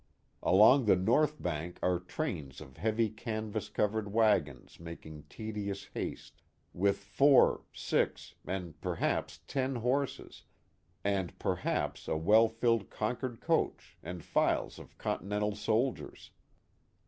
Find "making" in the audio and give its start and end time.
4.79-5.25